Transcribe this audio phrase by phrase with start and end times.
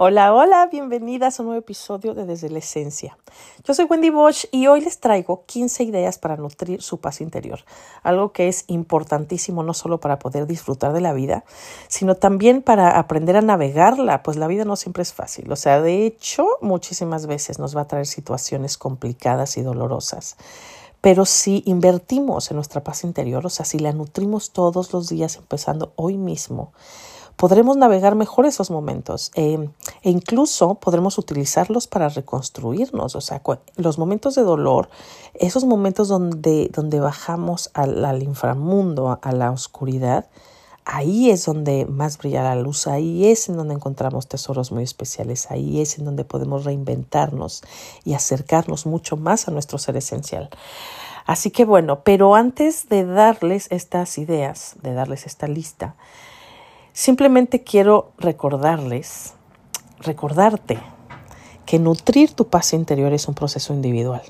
[0.00, 3.18] Hola, hola, bienvenidas a un nuevo episodio de Desde la Esencia.
[3.64, 7.64] Yo soy Wendy Bosch y hoy les traigo 15 ideas para nutrir su paz interior,
[8.04, 11.42] algo que es importantísimo no solo para poder disfrutar de la vida,
[11.88, 15.50] sino también para aprender a navegarla, pues la vida no siempre es fácil.
[15.50, 20.36] O sea, de hecho, muchísimas veces nos va a traer situaciones complicadas y dolorosas.
[21.00, 25.34] Pero si invertimos en nuestra paz interior, o sea, si la nutrimos todos los días,
[25.38, 26.72] empezando hoy mismo,
[27.38, 29.70] podremos navegar mejor esos momentos eh,
[30.02, 33.14] e incluso podremos utilizarlos para reconstruirnos.
[33.14, 33.40] O sea,
[33.76, 34.90] los momentos de dolor,
[35.34, 40.26] esos momentos donde, donde bajamos al, al inframundo, a la oscuridad,
[40.84, 45.48] ahí es donde más brilla la luz, ahí es en donde encontramos tesoros muy especiales,
[45.50, 47.62] ahí es en donde podemos reinventarnos
[48.04, 50.50] y acercarnos mucho más a nuestro ser esencial.
[51.24, 55.94] Así que bueno, pero antes de darles estas ideas, de darles esta lista,
[56.92, 59.34] Simplemente quiero recordarles,
[60.00, 60.78] recordarte
[61.66, 64.22] que nutrir tu paz interior es un proceso individual.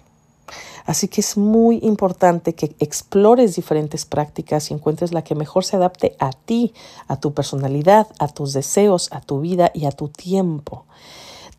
[0.87, 5.77] Así que es muy importante que explores diferentes prácticas y encuentres la que mejor se
[5.77, 6.73] adapte a ti,
[7.09, 10.87] a tu personalidad, a tus deseos, a tu vida y a tu tiempo.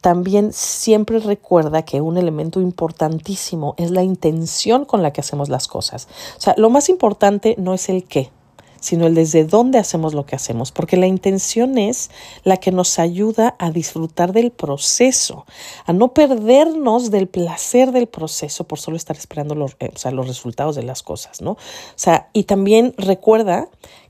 [0.01, 5.67] También siempre recuerda que un elemento importantísimo es la intención con la que hacemos las
[5.67, 6.07] cosas.
[6.37, 8.31] O sea, lo más importante no es el qué,
[8.79, 12.09] sino el desde dónde hacemos lo que hacemos, porque la intención es
[12.43, 15.45] la que nos ayuda a disfrutar del proceso,
[15.85, 20.75] a no perdernos del placer del proceso por solo estar esperando los, eh, los resultados
[20.75, 21.51] de las cosas, ¿no?
[21.51, 21.57] O
[21.95, 23.69] sea, y también recuerda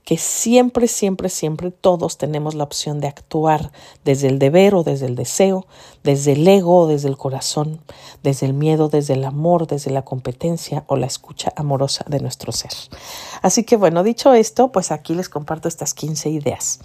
[0.09, 3.71] que siempre, siempre, siempre todos tenemos la opción de actuar
[4.03, 5.67] desde el deber o desde el deseo,
[6.03, 7.79] desde el ego desde el corazón,
[8.23, 12.51] desde el miedo, desde el amor, desde la competencia o la escucha amorosa de nuestro
[12.51, 12.71] ser.
[13.43, 16.79] Así que bueno, dicho esto, pues aquí les comparto estas 15 ideas.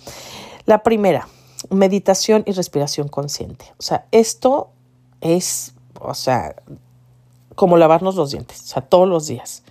[0.67, 1.27] La primera,
[1.71, 3.65] meditación y respiración consciente.
[3.79, 4.69] O sea, esto
[5.23, 6.57] es, o sea,
[7.55, 9.63] como lavarnos los dientes, o sea, todos los días.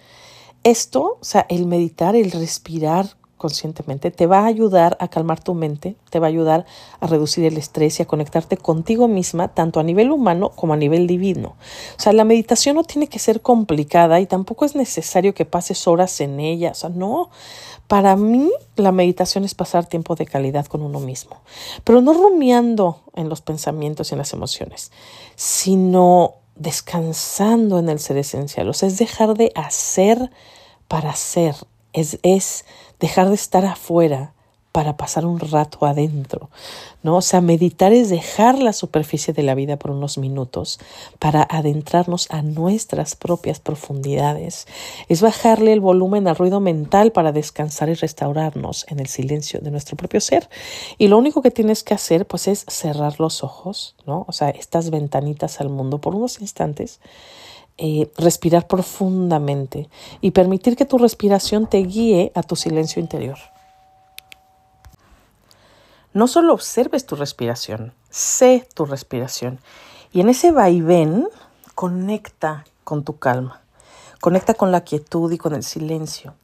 [0.63, 5.53] Esto, o sea, el meditar, el respirar conscientemente, te va a ayudar a calmar tu
[5.53, 6.65] mente, te va a ayudar
[7.01, 10.77] a reducir el estrés y a conectarte contigo misma, tanto a nivel humano como a
[10.77, 11.57] nivel divino.
[11.97, 15.89] O sea, la meditación no tiene que ser complicada y tampoco es necesario que pases
[15.89, 16.71] horas en ella.
[16.71, 17.31] O sea, no.
[17.89, 21.41] Para mí, la meditación es pasar tiempo de calidad con uno mismo,
[21.83, 24.93] pero no rumiando en los pensamientos y en las emociones,
[25.35, 28.69] sino descansando en el ser esencial.
[28.69, 30.31] O sea, es dejar de hacer
[30.87, 31.55] para ser,
[31.93, 32.65] es, es
[32.99, 34.33] dejar de estar afuera
[34.73, 36.49] para pasar un rato adentro,
[37.03, 37.17] ¿no?
[37.17, 40.79] O sea, meditar es dejar la superficie de la vida por unos minutos
[41.19, 44.65] para adentrarnos a nuestras propias profundidades.
[45.09, 49.69] Es bajarle el volumen al ruido mental para descansar y restaurarnos en el silencio de
[49.69, 50.49] nuestro propio ser.
[50.97, 54.25] Y lo único que tienes que hacer, pues, es cerrar los ojos, ¿no?
[54.27, 56.99] O sea, estas ventanitas al mundo por unos instantes
[57.77, 59.89] eh, respirar profundamente
[60.21, 63.37] y permitir que tu respiración te guíe a tu silencio interior.
[66.13, 69.59] No solo observes tu respiración, sé tu respiración.
[70.11, 71.27] Y en ese vaivén,
[71.73, 73.61] conecta con tu calma.
[74.21, 76.35] Conecta con la quietud y con el silencio.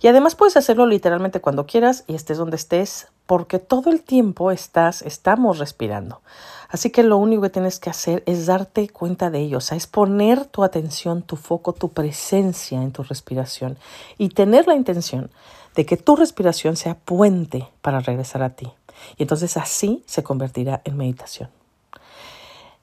[0.00, 4.50] Y además puedes hacerlo literalmente cuando quieras y estés donde estés, porque todo el tiempo
[4.50, 6.22] estás, estamos respirando.
[6.68, 9.76] Así que lo único que tienes que hacer es darte cuenta de ello, o sea,
[9.76, 13.78] es poner tu atención, tu foco, tu presencia en tu respiración
[14.18, 15.30] y tener la intención
[15.74, 18.70] de que tu respiración sea puente para regresar a ti.
[19.16, 21.48] Y entonces así se convertirá en meditación.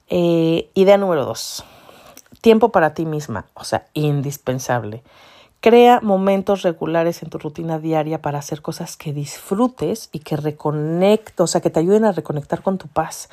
[0.07, 1.63] Eh, idea número dos,
[2.41, 5.03] tiempo para ti misma, o sea, indispensable.
[5.65, 11.43] Crea momentos regulares en tu rutina diaria para hacer cosas que disfrutes y que reconecten,
[11.43, 13.29] o sea, que te ayuden a reconectar con tu paz.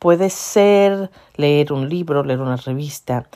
[0.00, 3.28] Puede ser leer un libro, leer una revista,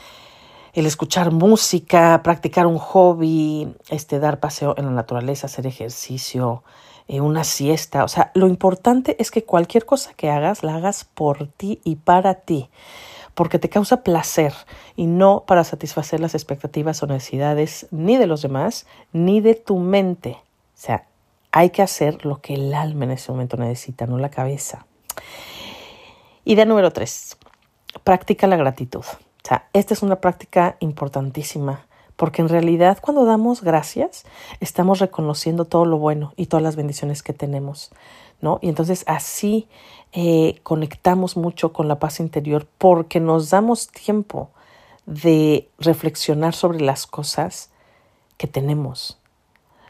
[0.73, 6.64] el escuchar música, practicar un hobby, este, dar paseo en la naturaleza, hacer ejercicio,
[7.06, 8.03] eh, una siesta.
[8.03, 11.94] O sea, lo importante es que cualquier cosa que hagas, la hagas por ti y
[11.94, 12.69] para ti
[13.41, 14.53] porque te causa placer
[14.97, 19.79] y no para satisfacer las expectativas o necesidades ni de los demás ni de tu
[19.79, 20.33] mente.
[20.33, 21.07] O sea,
[21.51, 24.85] hay que hacer lo que el alma en ese momento necesita, no la cabeza.
[26.45, 27.39] Idea número tres,
[28.05, 29.07] practica la gratitud.
[29.07, 34.27] O sea, esta es una práctica importantísima porque en realidad cuando damos gracias
[34.61, 37.91] estamos reconociendo todo lo bueno y todas las bendiciones que tenemos,
[38.41, 38.59] ¿no?
[38.63, 39.69] Y entonces así
[40.13, 44.51] eh, conectamos mucho con la paz interior porque nos damos tiempo
[45.07, 47.71] de reflexionar sobre las cosas
[48.37, 49.19] que tenemos.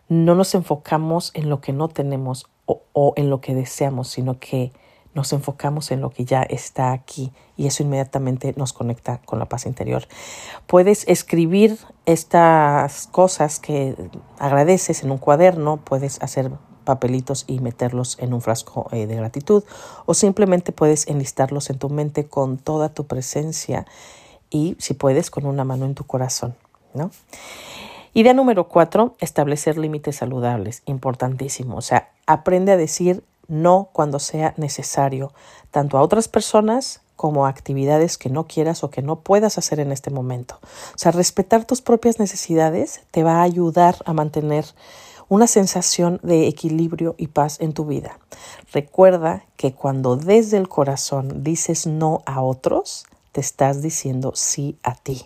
[0.08, 4.38] No nos enfocamos en lo que no tenemos o, o en lo que deseamos, sino
[4.38, 4.72] que
[5.14, 9.46] nos enfocamos en lo que ya está aquí y eso inmediatamente nos conecta con la
[9.46, 10.06] paz interior.
[10.66, 13.96] Puedes escribir estas cosas que
[14.38, 16.50] agradeces en un cuaderno, puedes hacer
[16.90, 19.62] papelitos y meterlos en un frasco eh, de gratitud
[20.06, 23.86] o simplemente puedes enlistarlos en tu mente con toda tu presencia
[24.50, 26.56] y si puedes con una mano en tu corazón,
[26.92, 27.12] ¿no?
[28.12, 31.76] Idea número cuatro, establecer límites saludables, importantísimo.
[31.76, 35.32] O sea, aprende a decir no cuando sea necesario,
[35.70, 39.78] tanto a otras personas como a actividades que no quieras o que no puedas hacer
[39.78, 40.58] en este momento.
[40.60, 44.64] O sea, respetar tus propias necesidades te va a ayudar a mantener
[45.30, 48.18] una sensación de equilibrio y paz en tu vida.
[48.72, 54.96] Recuerda que cuando desde el corazón dices no a otros, te estás diciendo sí a
[54.96, 55.24] ti.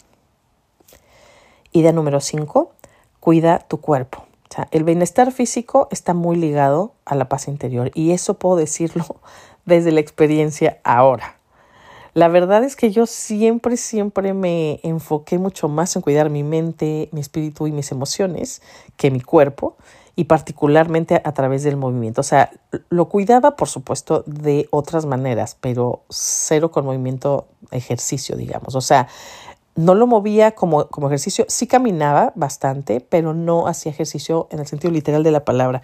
[1.73, 2.71] Idea número 5,
[3.19, 4.27] cuida tu cuerpo.
[4.71, 9.07] El bienestar físico está muy ligado a la paz interior y eso puedo decirlo
[9.65, 11.39] desde la experiencia ahora.
[12.15, 17.09] La verdad es que yo siempre, siempre me enfoqué mucho más en cuidar mi mente,
[17.13, 18.63] mi espíritu y mis emociones
[18.97, 19.77] que mi cuerpo
[20.17, 22.21] y particularmente a través del movimiento.
[22.21, 22.53] O sea,
[22.89, 28.77] lo cuidaba, por supuesto, de otras maneras, pero cero con movimiento ejercicio, digamos.
[28.77, 29.09] O sea,
[29.77, 34.67] no lo movía como, como ejercicio, sí caminaba bastante, pero no hacía ejercicio en el
[34.67, 35.83] sentido literal de la palabra.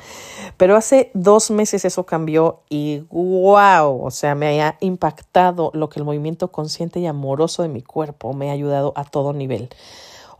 [0.56, 5.98] Pero hace dos meses eso cambió y wow, o sea, me ha impactado lo que
[5.98, 9.70] el movimiento consciente y amoroso de mi cuerpo me ha ayudado a todo nivel.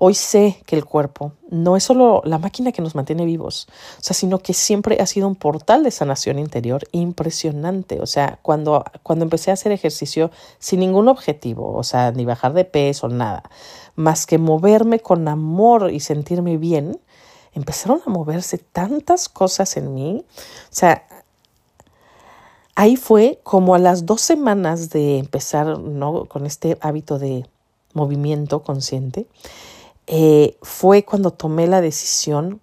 [0.03, 3.69] Hoy sé que el cuerpo no es solo la máquina que nos mantiene vivos,
[3.99, 8.01] o sea, sino que siempre ha sido un portal de sanación interior impresionante.
[8.01, 12.55] O sea, cuando, cuando empecé a hacer ejercicio sin ningún objetivo, o sea, ni bajar
[12.55, 13.43] de peso, nada,
[13.95, 16.99] más que moverme con amor y sentirme bien,
[17.53, 20.25] empezaron a moverse tantas cosas en mí.
[20.25, 21.07] O sea,
[22.75, 26.25] ahí fue como a las dos semanas de empezar ¿no?
[26.25, 27.45] con este hábito de
[27.93, 29.27] movimiento consciente
[30.13, 32.61] eh, fue cuando tomé la decisión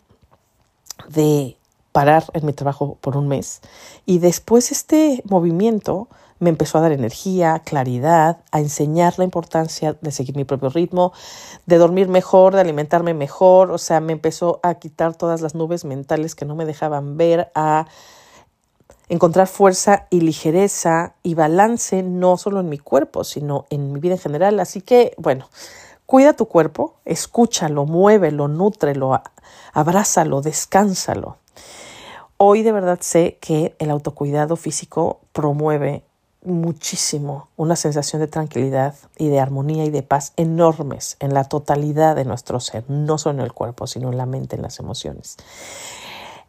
[1.08, 1.56] de
[1.94, 3.62] parar en mi trabajo por un mes
[4.06, 6.10] y después este movimiento
[6.40, 11.14] me empezó a dar energía, claridad, a enseñar la importancia de seguir mi propio ritmo,
[11.66, 15.86] de dormir mejor, de alimentarme mejor, o sea, me empezó a quitar todas las nubes
[15.86, 17.88] mentales que no me dejaban ver, a
[19.08, 24.16] encontrar fuerza y ligereza y balance no solo en mi cuerpo, sino en mi vida
[24.16, 24.60] en general.
[24.60, 25.48] Así que, bueno,
[26.08, 29.22] Cuida tu cuerpo, escúchalo, muévelo, nútrelo,
[29.74, 31.36] abrázalo, descánsalo.
[32.38, 36.06] Hoy de verdad sé que el autocuidado físico promueve
[36.46, 42.16] muchísimo una sensación de tranquilidad y de armonía y de paz enormes en la totalidad
[42.16, 45.36] de nuestro ser, no solo en el cuerpo, sino en la mente, en las emociones.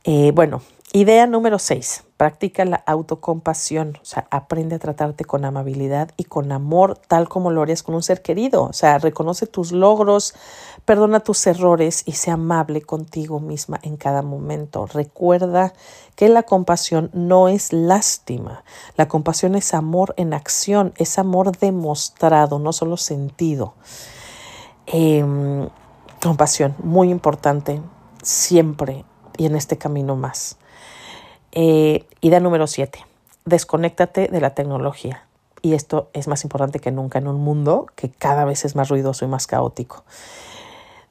[0.04, 0.62] Eh, bueno,
[0.94, 2.04] Idea número 6.
[2.16, 7.50] Practica la autocompasión, o sea, aprende a tratarte con amabilidad y con amor tal como
[7.50, 10.34] lo harías con un ser querido, o sea, reconoce tus logros,
[10.86, 14.86] perdona tus errores y sea amable contigo misma en cada momento.
[14.86, 15.74] Recuerda
[16.16, 18.64] que la compasión no es lástima,
[18.96, 23.74] la compasión es amor en acción, es amor demostrado, no solo sentido.
[24.86, 25.68] Em,
[26.22, 27.82] compasión, muy importante,
[28.22, 29.04] siempre
[29.36, 30.56] y en este camino más.
[31.52, 33.04] Eh, idea número 7.
[33.44, 35.24] Desconéctate de la tecnología.
[35.62, 38.88] Y esto es más importante que nunca en un mundo que cada vez es más
[38.88, 40.04] ruidoso y más caótico.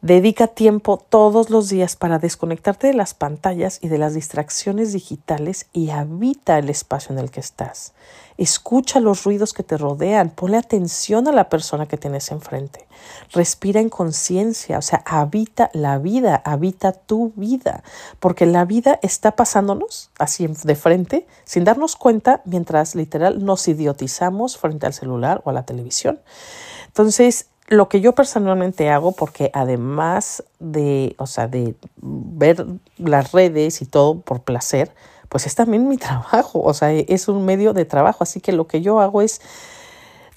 [0.03, 5.65] Dedica tiempo todos los días para desconectarte de las pantallas y de las distracciones digitales
[5.73, 7.93] y habita el espacio en el que estás.
[8.37, 12.87] Escucha los ruidos que te rodean, ponle atención a la persona que tienes enfrente.
[13.31, 17.83] Respira en conciencia, o sea, habita la vida, habita tu vida,
[18.19, 24.59] porque la vida está pasándonos así de frente, sin darnos cuenta, mientras literal nos idiotizamos
[24.59, 26.19] frente al celular o a la televisión.
[26.85, 32.65] Entonces, lo que yo personalmente hago, porque además de, o sea, de ver
[32.97, 34.91] las redes y todo por placer,
[35.29, 38.67] pues es también mi trabajo, o sea, es un medio de trabajo, así que lo
[38.67, 39.41] que yo hago es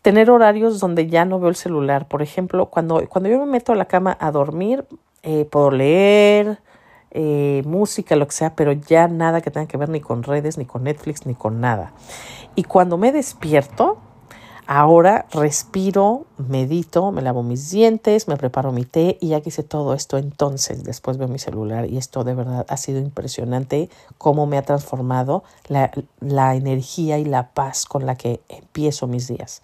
[0.02, 2.08] tener horarios donde ya no veo el celular.
[2.08, 4.84] Por ejemplo, cuando, cuando yo me meto a la cama a dormir,
[5.22, 6.58] eh, puedo leer,
[7.12, 10.58] eh, música, lo que sea, pero ya nada que tenga que ver ni con redes,
[10.58, 11.92] ni con Netflix, ni con nada.
[12.54, 13.98] Y cuando me despierto,
[14.72, 19.94] Ahora respiro, medito, me lavo mis dientes, me preparo mi té y ya que todo
[19.94, 24.56] esto, entonces después veo mi celular y esto de verdad ha sido impresionante cómo me
[24.58, 29.62] ha transformado la, la energía y la paz con la que empiezo mis días.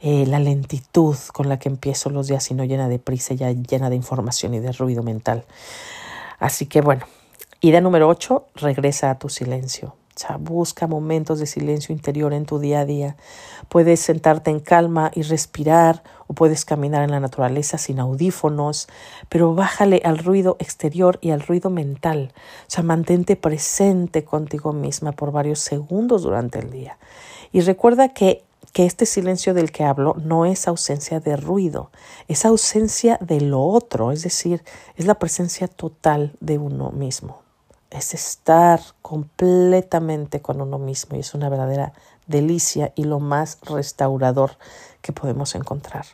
[0.00, 3.50] Eh, la lentitud con la que empiezo los días y no llena de prisa, ya
[3.50, 5.44] llena de información y de ruido mental.
[6.38, 7.04] Así que bueno,
[7.60, 9.96] idea número 8, regresa a tu silencio.
[10.16, 13.16] O sea, busca momentos de silencio interior en tu día a día.
[13.68, 18.86] Puedes sentarte en calma y respirar o puedes caminar en la naturaleza sin audífonos,
[19.28, 22.32] pero bájale al ruido exterior y al ruido mental.
[22.68, 26.96] O sea, mantente presente contigo misma por varios segundos durante el día.
[27.50, 31.92] Y recuerda que que este silencio del que hablo no es ausencia de ruido,
[32.26, 34.64] es ausencia de lo otro, es decir,
[34.96, 37.43] es la presencia total de uno mismo
[37.94, 41.92] es estar completamente con uno mismo y es una verdadera
[42.26, 44.56] delicia y lo más restaurador
[45.00, 46.04] que podemos encontrar.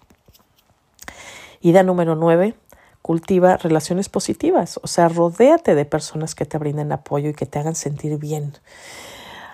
[1.63, 2.55] Idea número nueve,
[3.03, 7.59] cultiva relaciones positivas, o sea, rodéate de personas que te brinden apoyo y que te
[7.59, 8.55] hagan sentir bien.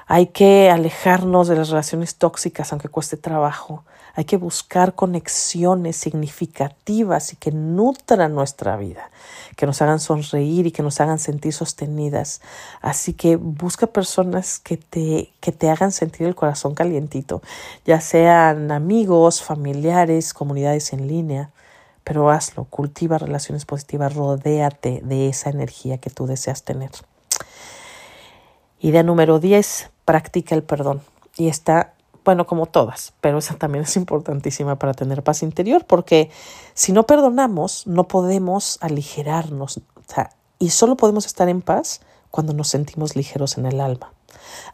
[0.06, 3.85] Hay que alejarnos de las relaciones tóxicas, aunque cueste trabajo.
[4.16, 9.11] Hay que buscar conexiones significativas y que nutran nuestra vida,
[9.56, 12.40] que nos hagan sonreír y que nos hagan sentir sostenidas.
[12.80, 17.42] Así que busca personas que te, que te hagan sentir el corazón calientito,
[17.85, 21.50] ya sean amigos, familiares, comunidades en línea
[22.06, 26.92] pero hazlo, cultiva relaciones positivas, rodéate de esa energía que tú deseas tener.
[28.78, 31.02] Idea número 10, practica el perdón.
[31.37, 31.94] Y está,
[32.26, 36.28] bueno, como todas, pero esa también es importantísima para tener paz interior, porque
[36.75, 39.80] si no perdonamos, no podemos aligerarnos.
[40.59, 42.00] y solo podemos estar en paz
[42.33, 44.12] cuando nos sentimos ligeros en el alma.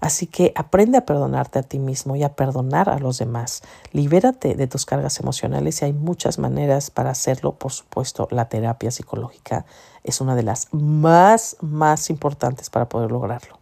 [0.00, 3.62] Así que aprende a perdonarte a ti mismo y a perdonar a los demás.
[3.92, 7.52] Libérate de tus cargas emocionales y hay muchas maneras para hacerlo.
[7.52, 9.66] Por supuesto, la terapia psicológica
[10.04, 13.58] es una de las más, más importantes para poder lograrlo.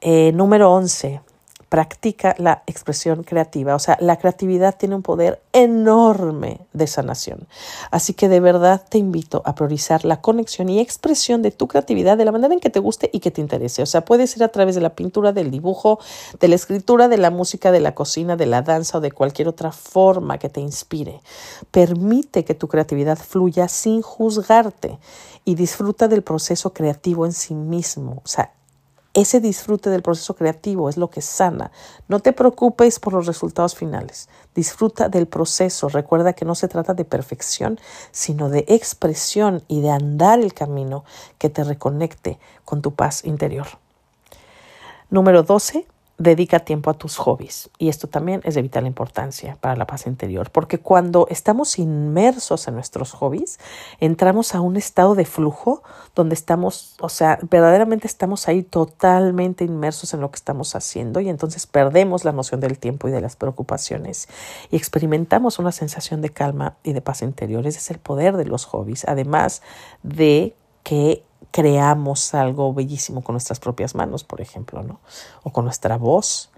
[0.00, 1.20] Eh, número 11,
[1.70, 3.76] practica la expresión creativa.
[3.76, 7.46] O sea, la creatividad tiene un poder enorme de sanación.
[7.92, 12.18] Así que de verdad te invito a priorizar la conexión y expresión de tu creatividad
[12.18, 13.82] de la manera en que te guste y que te interese.
[13.82, 16.00] O sea, puede ser a través de la pintura, del dibujo,
[16.40, 19.46] de la escritura, de la música, de la cocina, de la danza o de cualquier
[19.46, 21.20] otra forma que te inspire.
[21.70, 24.98] Permite que tu creatividad fluya sin juzgarte
[25.44, 28.22] y disfruta del proceso creativo en sí mismo.
[28.24, 28.52] O sea,
[29.20, 31.70] ese disfrute del proceso creativo es lo que sana.
[32.08, 34.28] No te preocupes por los resultados finales.
[34.54, 35.88] Disfruta del proceso.
[35.88, 37.78] Recuerda que no se trata de perfección,
[38.12, 41.04] sino de expresión y de andar el camino
[41.38, 43.66] que te reconecte con tu paz interior.
[45.10, 45.86] Número 12
[46.20, 47.70] dedica tiempo a tus hobbies.
[47.78, 52.68] Y esto también es de vital importancia para la paz interior, porque cuando estamos inmersos
[52.68, 53.58] en nuestros hobbies,
[54.00, 55.82] entramos a un estado de flujo
[56.14, 61.30] donde estamos, o sea, verdaderamente estamos ahí totalmente inmersos en lo que estamos haciendo y
[61.30, 64.28] entonces perdemos la noción del tiempo y de las preocupaciones
[64.70, 67.66] y experimentamos una sensación de calma y de paz interior.
[67.66, 69.62] Ese es el poder de los hobbies, además
[70.02, 75.00] de que creamos algo bellísimo con nuestras propias manos, por ejemplo, ¿no?
[75.42, 76.50] O con nuestra voz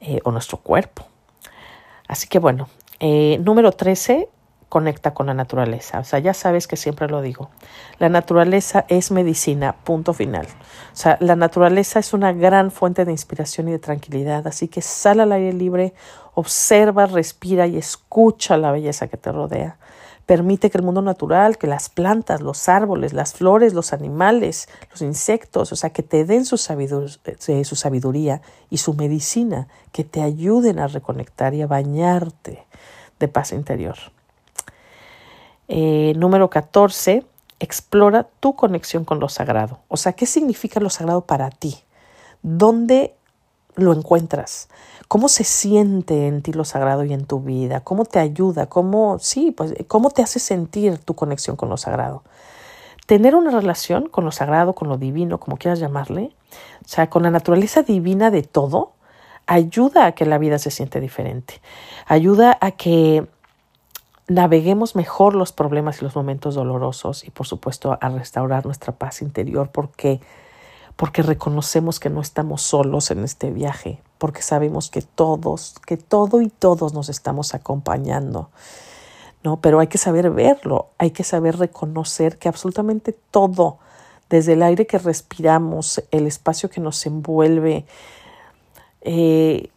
[0.00, 1.04] eh, o nuestro cuerpo.
[2.06, 2.68] Así que bueno,
[3.00, 4.28] eh, número 13,
[4.68, 5.98] conecta con la naturaleza.
[6.00, 7.50] O sea, ya sabes que siempre lo digo.
[7.98, 10.46] La naturaleza es medicina, punto final.
[10.92, 14.46] O sea, la naturaleza es una gran fuente de inspiración y de tranquilidad.
[14.46, 15.94] Así que sal al aire libre,
[16.34, 19.78] observa, respira y escucha la belleza que te rodea.
[20.28, 25.00] Permite que el mundo natural, que las plantas, los árboles, las flores, los animales, los
[25.00, 30.20] insectos, o sea, que te den su sabiduría, eh, sabiduría y su medicina, que te
[30.20, 32.66] ayuden a reconectar y a bañarte
[33.18, 33.96] de paz interior.
[35.66, 37.24] Eh, número 14,
[37.58, 39.78] explora tu conexión con lo sagrado.
[39.88, 41.78] O sea, ¿qué significa lo sagrado para ti?
[42.42, 43.14] ¿Dónde
[43.78, 44.68] lo encuentras?
[45.08, 47.80] ¿Cómo se siente en ti lo sagrado y en tu vida?
[47.80, 48.66] ¿Cómo te ayuda?
[48.66, 52.22] ¿Cómo, sí, pues, cómo te hace sentir tu conexión con lo sagrado?
[53.06, 56.32] Tener una relación con lo sagrado, con lo divino, como quieras llamarle,
[56.84, 58.92] o sea, con la naturaleza divina de todo,
[59.46, 61.62] ayuda a que la vida se siente diferente.
[62.06, 63.26] Ayuda a que
[64.28, 69.22] naveguemos mejor los problemas y los momentos dolorosos y por supuesto a restaurar nuestra paz
[69.22, 70.20] interior porque
[70.98, 76.42] porque reconocemos que no estamos solos en este viaje, porque sabemos que todos, que todo
[76.42, 78.50] y todos nos estamos acompañando.
[79.44, 79.60] ¿no?
[79.60, 83.78] Pero hay que saber verlo, hay que saber reconocer que absolutamente todo,
[84.28, 87.86] desde el aire que respiramos, el espacio que nos envuelve,
[89.02, 89.70] eh,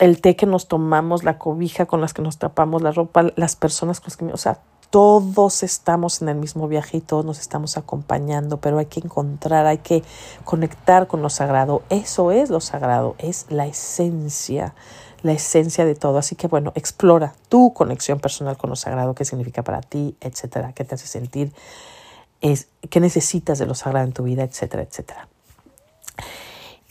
[0.00, 3.54] el té que nos tomamos, la cobija con las que nos tapamos, la ropa, las
[3.54, 4.58] personas con las que, o sea,
[4.90, 9.66] todos estamos en el mismo viaje y todos nos estamos acompañando, pero hay que encontrar,
[9.66, 10.02] hay que
[10.44, 11.82] conectar con lo sagrado.
[11.90, 14.74] Eso es lo sagrado, es la esencia,
[15.22, 16.18] la esencia de todo.
[16.18, 20.72] Así que bueno, explora tu conexión personal con lo sagrado, qué significa para ti, etcétera,
[20.72, 21.52] qué te hace sentir,
[22.40, 25.28] es, qué necesitas de lo sagrado en tu vida, etcétera, etcétera.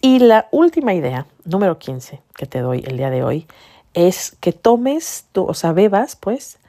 [0.02, 3.48] Y la última idea, número 15, que te doy el día de hoy,
[3.96, 6.60] es que tomes, tu, o sea, bebas, pues,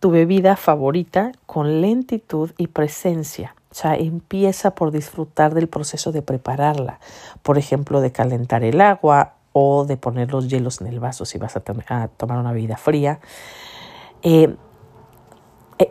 [0.00, 3.54] tu bebida favorita con lentitud y presencia.
[3.70, 6.98] O sea, empieza por disfrutar del proceso de prepararla.
[7.42, 11.38] Por ejemplo, de calentar el agua o de poner los hielos en el vaso si
[11.38, 13.20] vas a, tomar una bebida fría.
[14.22, 14.54] Eh,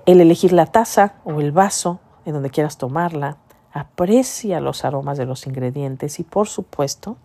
[0.05, 3.37] el elegir la taza o el vaso en donde quieras tomarla.
[3.71, 7.17] Aprecia los aromas de los ingredientes y por supuesto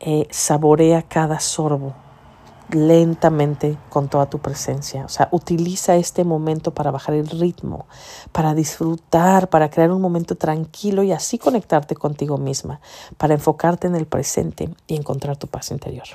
[0.00, 1.94] eh, saborea cada sorbo
[2.70, 5.04] lentamente con toda tu presencia.
[5.04, 7.86] O sea, utiliza este momento para bajar el ritmo,
[8.32, 12.80] para disfrutar, para crear un momento tranquilo y así conectarte contigo misma,
[13.16, 16.06] para enfocarte en el presente y encontrar tu paz interior.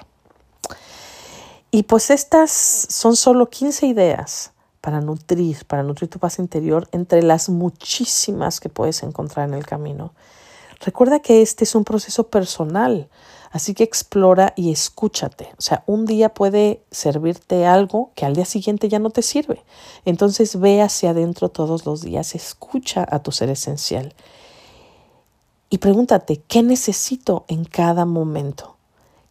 [1.72, 7.24] Y pues estas son solo 15 ideas para nutrir, para nutrir tu paz interior entre
[7.24, 10.14] las muchísimas que puedes encontrar en el camino.
[10.86, 13.10] Recuerda que este es un proceso personal.
[13.52, 15.50] Así que explora y escúchate.
[15.60, 19.62] O sea, un día puede servirte algo que al día siguiente ya no te sirve.
[20.06, 24.16] Entonces ve hacia adentro todos los días, escucha a tu ser esencial
[25.74, 28.76] y pregúntate, ¿qué necesito en cada momento?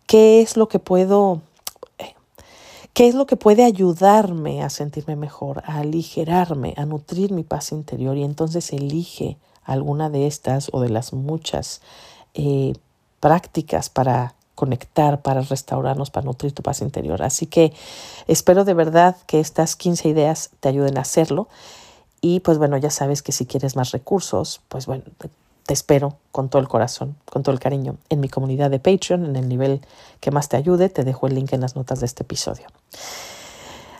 [0.07, 1.41] ¿Qué es lo que puedo
[1.99, 2.15] eh,
[2.95, 7.71] ¿Qué es lo que puede ayudarme a sentirme mejor, a aligerarme, a nutrir mi paz
[7.71, 8.17] interior?
[8.17, 11.81] Y entonces elige alguna de estas o de las muchas
[12.35, 12.75] eh,
[13.21, 17.23] prácticas para conectar, para restaurarnos, para nutrir tu paz interior.
[17.23, 17.73] Así que
[18.27, 21.49] espero de verdad que estas 15 ideas te ayuden a hacerlo.
[22.21, 25.05] Y pues bueno, ya sabes que si quieres más recursos, pues bueno,
[25.67, 29.25] te espero con todo el corazón, con todo el cariño en mi comunidad de Patreon,
[29.25, 29.81] en el nivel
[30.21, 30.89] que más te ayude.
[30.89, 32.67] Te dejo el link en las notas de este episodio.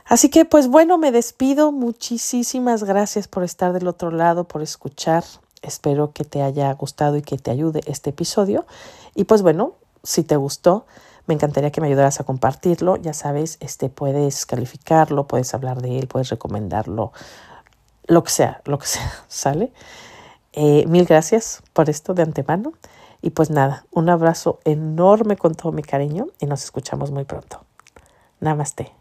[0.05, 1.73] Así que pues bueno, me despido.
[1.73, 5.25] Muchísimas gracias por estar del otro lado, por escuchar.
[5.63, 8.67] Espero que te haya gustado y que te ayude este episodio.
[9.15, 10.87] Y pues bueno, si te gustó,
[11.27, 12.97] me encantaría que me ayudaras a compartirlo.
[12.97, 17.13] Ya sabes, este puedes calificarlo, puedes hablar de él, puedes recomendarlo,
[18.07, 19.73] lo que sea, lo que sea, ¿sale?
[20.53, 22.73] Eh, mil gracias por esto de antemano.
[23.23, 27.65] Y pues nada, un abrazo enorme con todo mi cariño y nos escuchamos muy pronto.
[28.41, 28.93] Namaste.